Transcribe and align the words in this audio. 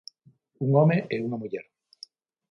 Un 0.67 0.77
home 0.79 0.97
e 1.17 1.19
unha 1.25 1.39
muller. 1.41 1.61